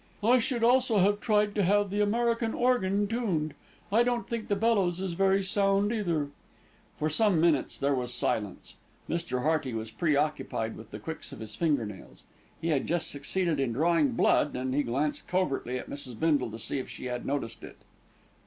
[0.23, 3.53] "I should also have tried to have the American organ tuned,
[3.91, 6.29] I don't think the bellows is very sound, either."
[6.97, 8.77] For some minutes there was silence.
[9.07, 9.43] Mr.
[9.43, 12.23] Hearty was preoccupied with the quicks of his finger nails.
[12.59, 16.19] He had just succeeded in drawing blood, and he glanced covertly at Mrs.
[16.19, 17.77] Bindle to see if she had noticed it.